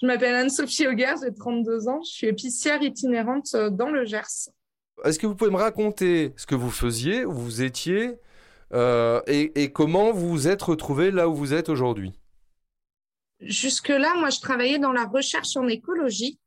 [0.00, 4.48] Je m'appelle Anne-Sophie Auger, j'ai 32 ans, je suis épicière itinérante euh, dans le Gers.
[5.04, 8.16] Est-ce que vous pouvez me raconter ce que vous faisiez, où vous étiez,
[8.72, 12.12] euh, et, comment vous vous êtes retrouvé là où vous êtes aujourd'hui?
[13.40, 16.38] Jusque-là, moi, je travaillais dans la recherche en écologie.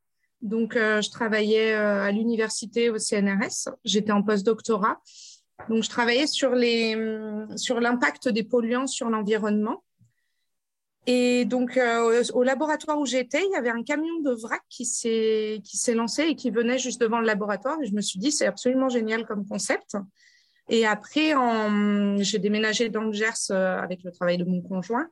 [0.42, 3.68] Donc, euh, je travaillais à l'université au CNRS.
[3.84, 5.00] J'étais en post-doctorat.
[5.68, 9.84] Donc, je travaillais sur hum, sur l'impact des polluants sur l'environnement.
[11.06, 14.86] Et donc, euh, au laboratoire où j'étais, il y avait un camion de vrac qui
[14.86, 15.60] s'est
[15.94, 17.76] lancé et qui venait juste devant le laboratoire.
[17.82, 19.96] Et je me suis dit, c'est absolument génial comme concept.
[20.70, 21.34] Et après,
[22.20, 25.08] j'ai déménagé dans le Gers euh, avec le travail de mon conjoint.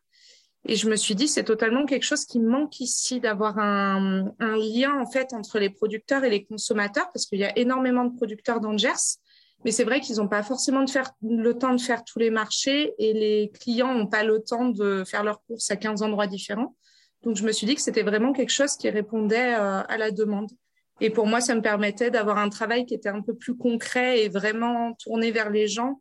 [0.66, 4.56] Et je me suis dit, c'est totalement quelque chose qui manque ici, d'avoir un, un,
[4.56, 8.16] lien en fait entre les producteurs et les consommateurs, parce qu'il y a énormément de
[8.16, 9.18] producteurs dans le Gers.
[9.64, 12.30] Mais c'est vrai qu'ils n'ont pas forcément de faire, le temps de faire tous les
[12.30, 16.26] marchés et les clients n'ont pas le temps de faire leurs courses à 15 endroits
[16.26, 16.76] différents.
[17.22, 20.10] Donc, je me suis dit que c'était vraiment quelque chose qui répondait euh, à la
[20.10, 20.50] demande.
[21.00, 24.24] Et pour moi, ça me permettait d'avoir un travail qui était un peu plus concret
[24.24, 26.00] et vraiment tourné vers les gens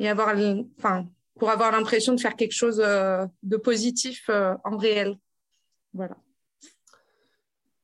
[0.00, 0.34] et avoir,
[0.78, 1.06] enfin,
[1.38, 5.16] pour avoir l'impression de faire quelque chose euh, de positif euh, en réel.
[5.92, 6.16] Voilà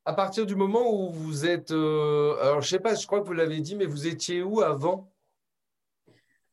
[0.05, 1.71] à partir du moment où vous êtes.
[1.71, 4.43] Euh, alors, je ne sais pas, je crois que vous l'avez dit, mais vous étiez
[4.43, 5.11] où avant?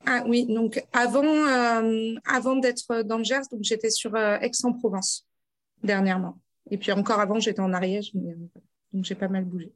[0.06, 5.28] Ah oui, donc avant, euh, avant d'être dans le Gers, donc j'étais sur euh, Aix-en-Provence
[5.84, 6.40] dernièrement.
[6.72, 8.12] Et puis encore avant, j'étais en Ariège,
[8.94, 9.72] donc j'ai pas mal bougé.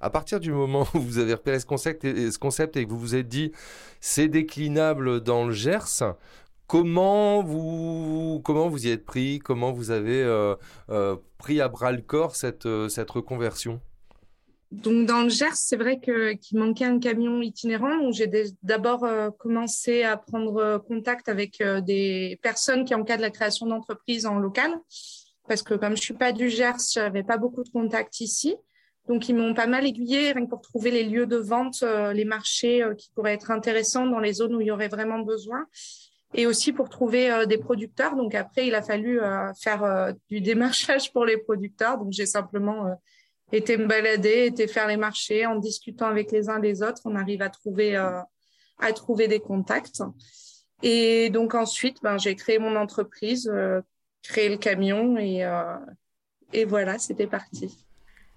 [0.00, 2.90] À partir du moment où vous avez repéré ce concept et, ce concept et que
[2.90, 3.52] vous vous êtes dit
[4.00, 6.02] c'est déclinable dans le Gers,
[6.66, 9.38] Comment vous, comment vous y êtes pris?
[9.38, 10.56] Comment vous avez euh,
[10.90, 13.80] euh, pris à bras le corps cette, euh, cette reconversion?
[14.72, 17.96] Donc dans le Gers, c'est vrai que qu'il manquait un camion itinérant.
[17.98, 18.28] Donc j'ai
[18.64, 19.06] d'abord
[19.38, 24.72] commencé à prendre contact avec des personnes qui encadrent la création d'entreprises en local,
[25.46, 28.56] parce que comme je suis pas du Gers, j'avais pas beaucoup de contacts ici.
[29.06, 33.08] Donc ils m'ont pas mal aiguillé pour trouver les lieux de vente, les marchés qui
[33.14, 35.64] pourraient être intéressants dans les zones où il y aurait vraiment besoin
[36.36, 38.14] et aussi pour trouver euh, des producteurs.
[38.14, 41.98] Donc après, il a fallu euh, faire euh, du démarchage pour les producteurs.
[41.98, 42.94] Donc j'ai simplement
[43.52, 47.00] été me balader, été faire les marchés en discutant avec les uns les autres.
[47.06, 50.02] On arrive à trouver à trouver des contacts.
[50.82, 53.50] Et donc ensuite, ben, j'ai créé mon entreprise,
[54.22, 55.48] créé le camion et,
[56.52, 57.85] et voilà, c'était parti.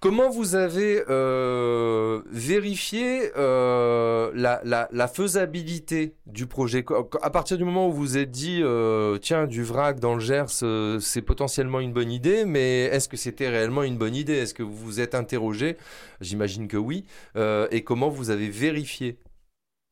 [0.02, 6.86] Comment vous avez euh, vérifié euh, la, faisabilité du projet?
[7.22, 10.22] À partir du moment où vous vous êtes dit, euh, tiens, du vrac dans le
[10.22, 10.64] Gers,
[11.02, 14.36] c'est potentiellement une bonne idée, mais est-ce que c'était réellement une bonne idée?
[14.36, 15.76] Est-ce que vous vous êtes interrogé?
[16.22, 17.04] J'imagine que oui.
[17.36, 19.18] et comment vous avez vérifié?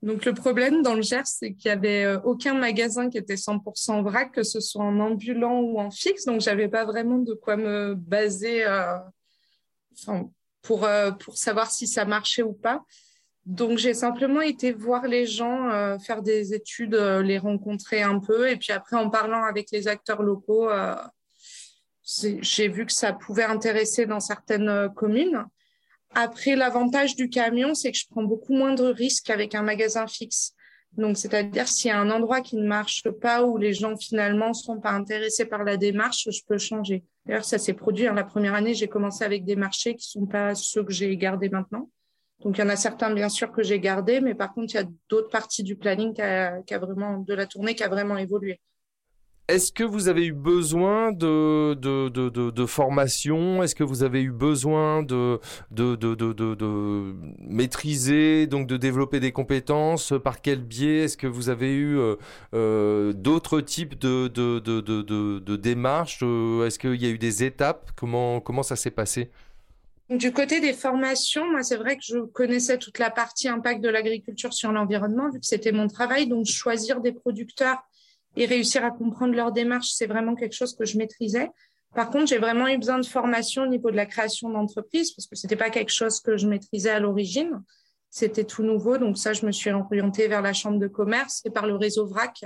[0.04, 4.04] Donc le problème dans le Gers, c'est qu'il y avait aucun magasin qui était 100%
[4.04, 6.24] vrac, que ce soit en ambulant ou en fixe.
[6.24, 8.64] Donc j'avais pas vraiment de quoi me baser
[10.62, 12.84] pour, euh, pour savoir si ça marchait ou pas.
[13.46, 18.20] Donc, j'ai simplement été voir les gens, euh, faire des études, euh, les rencontrer un
[18.20, 18.50] peu.
[18.50, 20.70] Et puis après, en parlant avec les acteurs locaux,
[22.04, 25.46] j'ai vu que ça pouvait intéresser dans certaines communes.
[26.14, 30.08] Après, l'avantage du camion, c'est que je prends beaucoup moins de risques avec un magasin
[30.08, 30.54] fixe.
[30.98, 34.54] Donc, c'est-à-dire s'il y a un endroit qui ne marche pas ou les gens finalement
[34.54, 37.04] sont pas intéressés par la démarche, je peux changer.
[37.26, 38.08] D'ailleurs, ça s'est produit.
[38.08, 38.14] Hein.
[38.14, 41.50] La première année, j'ai commencé avec des marchés qui sont pas ceux que j'ai gardés
[41.50, 41.90] maintenant.
[42.44, 44.78] Donc, il y en a certains, bien sûr, que j'ai gardés, mais par contre, il
[44.78, 48.18] y a d'autres parties du planning qui a, vraiment, de la tournée qui a vraiment
[48.18, 48.60] évolué.
[49.48, 55.40] Est-ce que vous avez eu besoin de, formation Est-ce que vous avez eu besoin de,
[57.40, 62.16] maîtriser, donc de développer des compétences Par quel biais Est-ce que vous avez eu euh,
[62.54, 68.76] euh, d'autres types de démarches Est-ce qu'il y a eu des étapes comment, comment ça
[68.76, 69.30] s'est passé
[70.10, 73.90] du côté des formations, moi, c'est vrai que je connaissais toute la partie impact de
[73.90, 76.28] l'agriculture sur l'environnement, vu que c'était mon travail.
[76.28, 77.84] Donc, choisir des producteurs
[78.38, 81.50] et réussir à comprendre leur démarche, c'est vraiment quelque chose que je maîtrisais.
[81.96, 85.28] Par contre, j'ai vraiment eu besoin de formation au niveau de la création d'entreprise parce
[85.28, 87.64] que c'était pas quelque chose que je maîtrisais à l'origine.
[88.10, 88.98] C'était tout nouveau.
[88.98, 92.06] Donc ça, je me suis orientée vers la chambre de commerce et par le réseau
[92.06, 92.46] VRAC.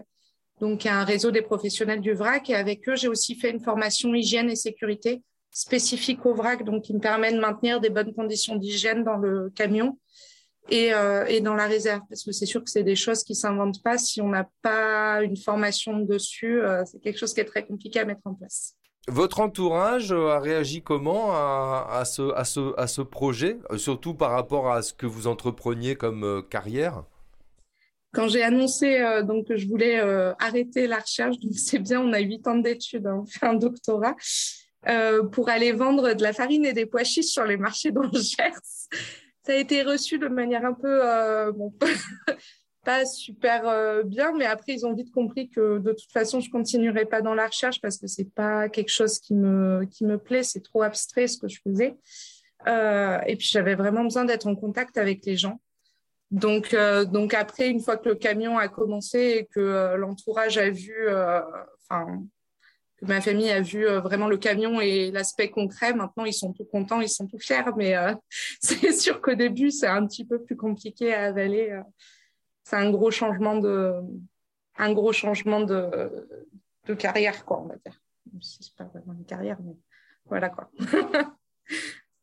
[0.60, 2.52] Donc, un réseau des professionnels du VRAC.
[2.52, 6.84] Et avec eux, j'ai aussi fait une formation hygiène et sécurité spécifiques au vrac, donc
[6.84, 9.98] qui me permet de maintenir des bonnes conditions d'hygiène dans le camion
[10.72, 13.36] et, euh, et dans la réserve, parce que c'est sûr que c'est des choses qui
[13.36, 16.62] s'inventent pas si on n'a pas une formation dessus.
[16.62, 18.76] Euh, c'est quelque chose qui est très compliqué à mettre en place.
[19.08, 24.32] Votre entourage a réagi comment à, à, ce, à, ce, à ce projet, surtout par
[24.32, 27.04] rapport à ce que vous entrepreniez comme carrière?
[28.14, 32.02] Quand j'ai annoncé euh, donc que je voulais euh, arrêter la recherche, donc c'est bien,
[32.02, 34.16] on a huit ans d'études, hein, on fait un doctorat
[34.88, 38.52] euh, pour aller vendre de la farine et des pois chiches sur les marchés d'Angers.
[39.60, 41.74] Été reçu de manière un peu bon,
[42.84, 47.06] pas super bien, mais après ils ont vite compris que de toute façon je continuerai
[47.06, 50.44] pas dans la recherche parce que c'est pas quelque chose qui me qui me plaît,
[50.44, 51.96] c'est trop abstrait ce que je faisais.
[52.68, 55.60] et puis j'avais vraiment besoin d'être en contact avec les gens.
[56.32, 60.58] Donc, euh, donc après, une fois que le camion a commencé et que euh, l'entourage
[60.58, 61.42] a vu, euh,
[61.90, 62.24] enfin,
[63.02, 67.02] ma famille a vu vraiment le camion et l'aspect concret, maintenant ils sont tout contents,
[67.02, 67.72] ils sont tout fiers.
[67.78, 67.96] Mais
[68.62, 71.80] c'est sûr qu'au début, c'est un petit peu plus compliqué à avaler.
[72.64, 74.02] c'est un gros changement de,
[74.78, 76.26] un gros changement de,
[76.98, 78.02] carrière, quoi, on va dire.
[78.42, 79.76] C'est pas vraiment une carrière, mais
[80.26, 80.70] voilà quoi.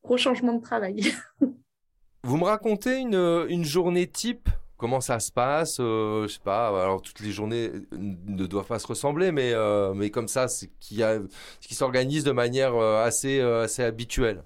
[0.02, 1.12] gros changement de travail.
[2.24, 4.47] Vous me racontez une journée type
[4.78, 6.68] Comment ça se passe euh, Je sais pas.
[6.68, 10.70] Alors toutes les journées ne doivent pas se ressembler, mais euh, mais comme ça, c'est
[10.78, 11.18] qui a
[11.60, 14.44] qui s'organise de manière euh, assez assez habituelle.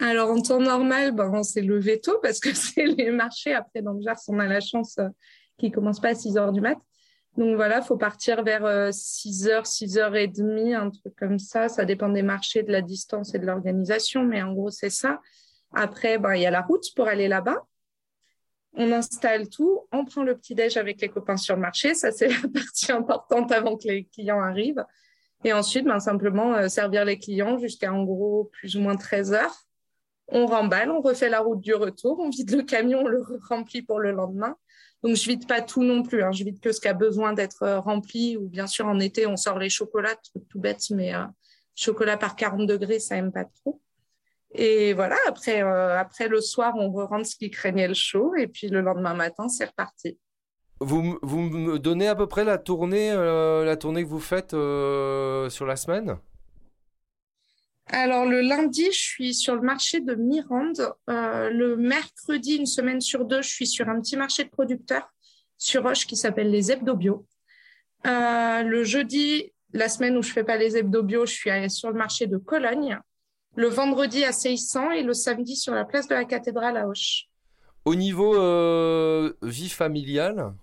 [0.00, 3.54] Alors en temps normal, ben, c'est le veto parce que c'est les marchés.
[3.54, 5.00] Après, dans le Gers, on a la chance
[5.56, 6.76] qu'ils ne commencent pas à 6 heures du mat.
[7.38, 11.70] Donc voilà, faut partir vers 6 heures, 6 heures et demie, un truc comme ça.
[11.70, 15.20] Ça dépend des marchés, de la distance et de l'organisation, mais en gros, c'est ça.
[15.72, 17.56] Après, ben, il y a la route pour aller là-bas.
[18.74, 21.94] On installe tout, on prend le petit-déj avec les copains sur le marché.
[21.94, 24.84] Ça, c'est la partie importante avant que les clients arrivent.
[25.44, 29.32] Et ensuite, ben, simplement euh, servir les clients jusqu'à en gros plus ou moins 13
[29.32, 29.66] heures.
[30.28, 33.82] On remballe, on refait la route du retour, on vide le camion, on le remplit
[33.82, 34.56] pour le lendemain.
[35.02, 36.22] Donc, je vide pas tout non plus.
[36.22, 36.32] Hein.
[36.32, 38.36] Je vide que ce qui a besoin d'être euh, rempli.
[38.36, 40.16] Ou bien sûr, en été, on sort les chocolats,
[40.48, 41.24] tout bête, mais euh,
[41.74, 43.80] chocolat par 40 degrés, ça aime pas trop.
[44.54, 48.34] Et voilà, après, euh, après le soir, on rentre ce qui craignait le chaud.
[48.36, 50.18] Et puis le lendemain matin, c'est reparti.
[50.80, 54.52] Vous, vous me donnez à peu près la tournée, euh, la tournée que vous faites
[54.52, 56.18] euh, sur la semaine?
[57.86, 60.92] Alors le lundi, je suis sur le marché de Mirande.
[61.08, 65.08] le mercredi, une semaine sur deux, je suis sur un petit marché de producteurs
[65.58, 66.96] sur Roche qui s'appelle les Hebdo
[68.04, 72.26] le jeudi, la semaine où je fais pas les Hebdo je suis sur le marché
[72.26, 72.98] de Cologne
[73.54, 77.28] le vendredi à 600 et le samedi sur la place de la cathédrale à Auch.
[77.84, 80.54] Au niveau euh, vie familiale?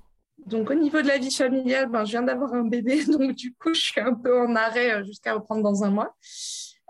[0.46, 3.54] Donc au niveau de la vie familiale, ben, je viens d'avoir un bébé, donc du
[3.54, 6.16] coup je suis un peu en arrêt euh, jusqu'à reprendre dans un mois.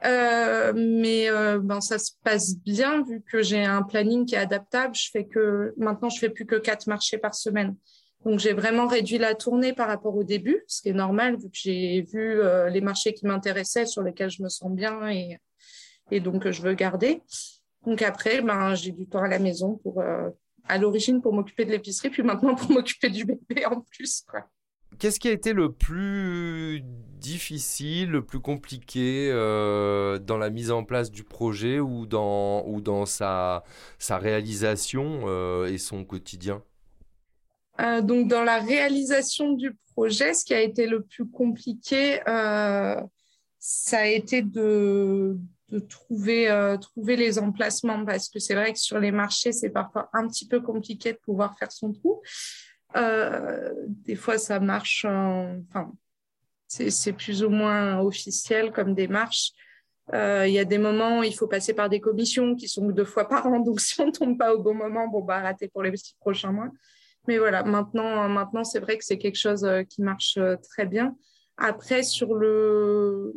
[0.06, 1.28] Euh, mais
[1.60, 4.96] ben, ça se passe bien vu que j'ai un planning qui est adaptable.
[4.96, 7.76] Je fais que maintenant je fais plus que quatre marchés par semaine.
[8.24, 11.50] Donc j'ai vraiment réduit la tournée par rapport au début, ce qui est normal vu
[11.50, 15.38] que j'ai vu les marchés qui m'intéressaient, sur lesquels je me sens bien et
[16.12, 17.22] et donc je veux garder.
[17.86, 20.30] Donc après, ben, j'ai du temps à la maison pour, euh,
[20.68, 24.26] à l'origine pour m'occuper de l'épicerie, puis maintenant pour m'occuper du bébé en plus.
[24.98, 30.84] Qu'est-ce qui a été le plus difficile, le plus compliqué euh, dans la mise en
[30.84, 33.64] place du projet ou dans, ou dans sa,
[34.00, 36.64] sa réalisation euh, et son quotidien?
[38.04, 44.06] Donc dans la réalisation du projet, ce qui a été le plus compliqué, ça a
[44.06, 45.38] été de,
[45.72, 49.70] de trouver, euh, trouver les emplacements parce que c'est vrai que sur les marchés, c'est
[49.70, 52.22] parfois un petit peu compliqué de pouvoir faire son trou.
[52.96, 55.92] Euh, des fois, ça marche, enfin,
[56.68, 59.52] c'est plus ou moins officiel comme démarche.
[60.14, 62.88] Euh, il y a des moments où il faut passer par des commissions qui sont
[62.90, 65.40] deux fois par an, donc si on ne tombe pas au bon moment, bon, bah,
[65.40, 66.70] rater pour les six prochains mois.
[67.28, 70.40] Mais voilà, maintenant, maintenant c'est vrai que c'est quelque chose qui marche
[70.72, 71.16] très bien.
[71.58, 73.36] Après, sur le,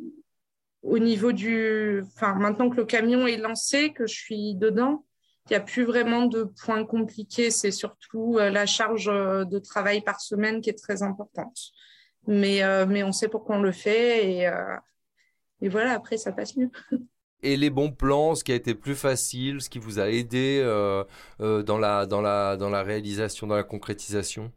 [0.82, 2.02] au niveau du.
[2.14, 5.04] Enfin, maintenant que le camion est lancé, que je suis dedans,
[5.46, 7.50] il n'y a plus vraiment de points compliqués.
[7.50, 11.58] C'est surtout euh, la charge euh, de travail par semaine qui est très importante.
[12.26, 14.50] Mais, euh, mais on sait pourquoi on le fait et,
[15.60, 16.70] et voilà, après, ça passe mieux.
[17.42, 20.62] et les bons plans, ce qui a été plus facile, ce qui vous a aidé
[21.40, 24.52] dans, la, dans, la, dans la réalisation, dans la concrétisation?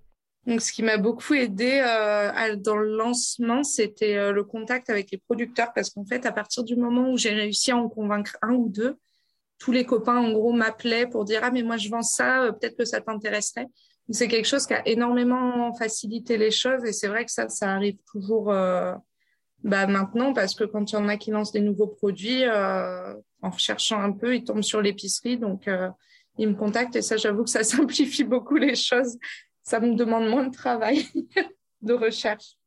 [0.46, 5.12] Donc, ce qui m'a beaucoup aidé euh, dans le lancement, c'était euh, le contact avec
[5.12, 8.38] les producteurs, parce qu'en fait, à partir du moment où j'ai réussi à en convaincre
[8.42, 8.98] un ou deux,
[9.58, 12.52] tous les copains, en gros, m'appelaient pour dire ah mais moi je vends ça, euh,
[12.52, 13.68] peut-être que ça t'intéresserait.
[14.12, 17.74] C'est quelque chose qui a énormément facilité les choses, et c'est vrai que ça, ça
[17.74, 18.54] arrive toujours,
[19.66, 23.16] bah maintenant, parce que quand il y en a qui lancent des nouveaux produits, euh,
[23.42, 25.38] en recherchant un peu, ils tombent sur l'épicerie.
[25.38, 25.90] Donc, euh,
[26.38, 29.18] ils me contactent et ça, j'avoue que ça simplifie beaucoup les choses.
[29.66, 31.06] Ça me demande moins de travail
[31.82, 32.58] de recherche.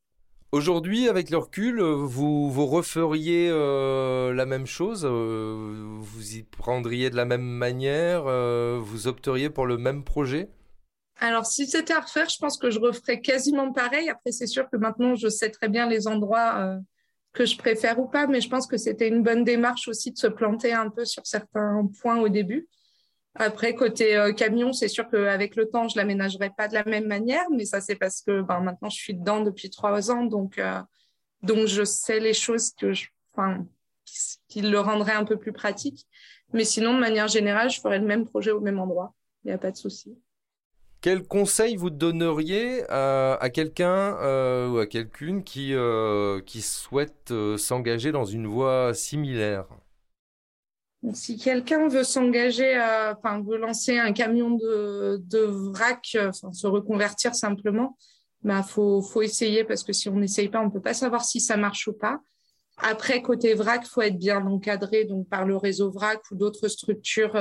[0.53, 7.17] Aujourd'hui, avec le recul, vous, vous referiez euh, la même chose Vous y prendriez de
[7.17, 10.51] la même manière Vous opteriez pour le même projet?
[11.21, 14.09] Alors, si c'était à refaire, je pense que je referais quasiment pareil.
[14.09, 16.79] Après, c'est sûr que maintenant, je sais très bien les endroits euh,
[17.33, 20.19] que je préfère ou pas, mais je pense que c'était une bonne démarche aussi de
[20.19, 22.69] se planter un peu sur certains points au début.
[23.41, 27.07] Après, côté euh, camion, c'est sûr qu'avec le temps, je l'aménagerai pas de la même
[27.07, 30.59] manière, mais ça, c'est parce que ben, maintenant, je suis dedans depuis trois ans, donc,
[30.59, 30.81] euh,
[31.43, 33.07] donc je sais les choses que je,
[34.49, 36.05] qui le rendraient un peu plus pratique.
[36.53, 39.15] Mais sinon, de manière générale, je ferais le même projet au même endroit.
[39.45, 40.19] Il n'y a pas de souci.
[41.01, 45.75] Quel conseil vous donneriez à, quelqu'un euh, ou à quelqu'une qui,
[46.45, 49.69] qui souhaite s'engager dans une voie similaire?
[51.13, 52.77] Si quelqu'un veut s'engager,
[53.17, 57.97] enfin veut lancer un camion de, de vrac, se reconvertir simplement,
[58.43, 61.41] bah faut, faut essayer parce que si on n'essaye pas, on peut pas savoir si
[61.41, 62.21] ça marche ou pas.
[62.79, 67.37] Après, côté vrac, faut être bien encadré donc par le réseau vrac ou d'autres structures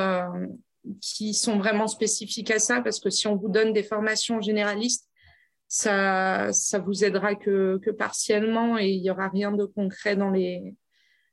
[1.02, 5.08] qui sont vraiment spécifiques à ça, parce que si on vous donne des formations généralistes,
[5.68, 10.30] ça, ça vous aidera que, que partiellement et il n'y aura rien de concret dans,
[10.30, 10.74] les,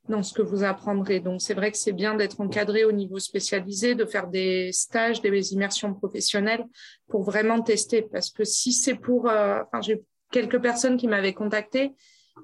[0.09, 1.19] dans ce que vous apprendrez.
[1.19, 5.21] Donc, c'est vrai que c'est bien d'être encadré au niveau spécialisé, de faire des stages,
[5.21, 6.65] des immersions professionnelles
[7.07, 8.01] pour vraiment tester.
[8.01, 11.93] Parce que si c'est pour, euh, enfin, j'ai quelques personnes qui m'avaient contacté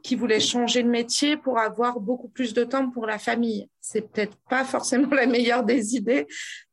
[0.03, 3.69] qui voulaient changer de métier pour avoir beaucoup plus de temps pour la famille.
[3.79, 6.27] C'est peut-être pas forcément la meilleure des idées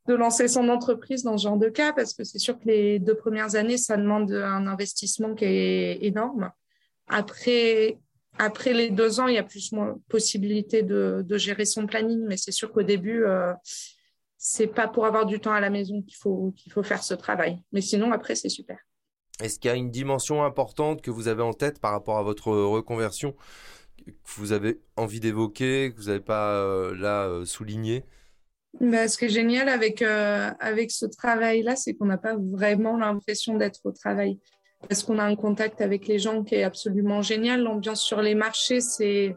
[0.07, 2.99] de lancer son entreprise dans ce genre de cas parce que c'est sûr que les
[2.99, 6.50] deux premières années, ça demande un investissement qui est énorme.
[7.09, 7.99] Après,
[8.38, 12.25] après les deux ans, il y a plus moins possibilité de, de gérer son planning,
[12.26, 13.52] mais c'est sûr qu'au début, euh,
[14.37, 17.14] c'est pas pour avoir du temps à la maison qu'il faut qu'il faut faire ce
[17.14, 17.61] travail.
[17.73, 18.78] Mais sinon, après, c'est super.
[19.42, 22.23] Est-ce qu'il y a une dimension importante que vous avez en tête par rapport à
[22.23, 23.35] votre reconversion
[24.07, 28.04] que vous avez envie d'évoquer, que vous n'avez pas euh, là euh, souligné?
[28.80, 32.97] Bah, ce qui est génial avec, euh, avec ce travail-là, c'est qu'on n'a pas vraiment
[32.97, 34.38] l'impression d'être au travail
[34.87, 37.62] parce qu'on a un contact avec les gens qui est absolument génial.
[37.62, 39.37] L'ambiance sur les marchés, c'est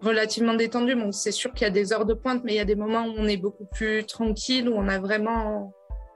[0.00, 0.94] relativement détendu.
[0.94, 2.76] Bon, c'est sûr qu'il y a des heures de pointe, mais il y a des
[2.76, 5.72] moments où on est beaucoup plus tranquille, où on a vraiment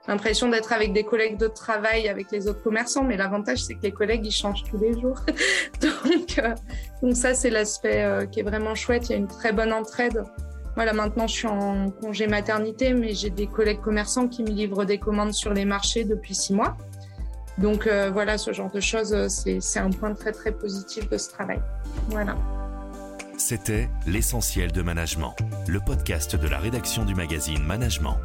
[0.07, 3.05] l'impression d'être avec des collègues de travail, avec les autres commerçants.
[3.05, 5.19] Mais l'avantage, c'est que les collègues, ils changent tous les jours.
[5.81, 6.55] donc, euh,
[7.03, 9.09] donc ça, c'est l'aspect euh, qui est vraiment chouette.
[9.09, 10.23] Il y a une très bonne entraide.
[10.75, 14.85] Voilà, maintenant je suis en congé maternité, mais j'ai des collègues commerçants qui me livrent
[14.85, 16.77] des commandes sur les marchés depuis six mois.
[17.59, 21.19] Donc euh, voilà, ce genre de choses, euh, c'est un point très très positif de
[21.19, 21.61] ce travail.
[22.09, 22.37] Voilà.
[23.37, 25.35] C'était L'essentiel de management,
[25.69, 28.17] le podcast de la rédaction du magazine Management.